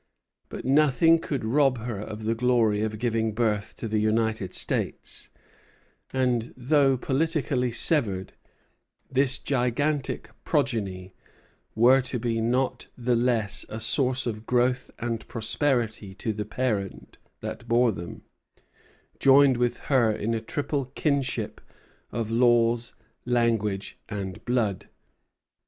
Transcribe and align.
But 0.49 0.65
nothing 0.65 1.19
could 1.19 1.45
rob 1.45 1.77
her 1.77 1.99
of 1.99 2.23
the 2.23 2.33
glory 2.33 2.81
of 2.81 2.97
giving 2.97 3.33
birth 3.35 3.75
to 3.75 3.87
the 3.87 3.99
United 3.99 4.55
States; 4.55 5.29
and, 6.11 6.51
though 6.57 6.97
politically 6.97 7.71
severed, 7.71 8.33
this 9.11 9.37
gigantic 9.37 10.31
progeny 10.43 11.13
were 11.75 12.01
to 12.01 12.17
be 12.17 12.41
not 12.41 12.87
the 12.97 13.15
less 13.15 13.63
a 13.69 13.79
source 13.79 14.25
of 14.25 14.47
growth 14.47 14.89
and 14.97 15.27
prosperity 15.27 16.15
to 16.15 16.33
the 16.33 16.45
parent 16.45 17.19
that 17.41 17.67
bore 17.67 17.91
them, 17.91 18.23
joined 19.19 19.57
with 19.57 19.77
her 19.81 20.11
in 20.11 20.33
a 20.33 20.41
triple 20.41 20.85
kinship 20.95 21.61
of 22.11 22.31
laws, 22.31 22.95
language, 23.23 23.99
and 24.09 24.43
blood. 24.45 24.87